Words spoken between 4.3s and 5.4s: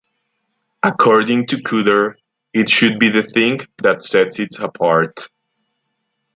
it apart.